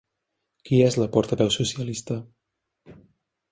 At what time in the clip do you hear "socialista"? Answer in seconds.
1.57-2.19